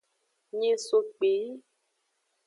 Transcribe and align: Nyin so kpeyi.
Nyin 0.57 0.77
so 0.87 0.99
kpeyi. 1.13 1.49